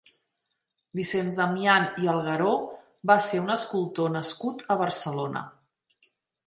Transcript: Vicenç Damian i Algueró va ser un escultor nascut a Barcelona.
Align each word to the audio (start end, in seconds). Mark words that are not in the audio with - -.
Vicenç 0.99 1.35
Damian 1.41 1.85
i 2.05 2.09
Algueró 2.15 2.55
va 3.13 3.19
ser 3.29 3.43
un 3.45 3.57
escultor 3.59 4.13
nascut 4.19 4.69
a 4.77 4.81
Barcelona. 4.85 5.49